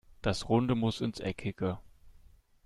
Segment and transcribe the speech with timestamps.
[0.23, 1.77] Das Runde muss ins Eckige.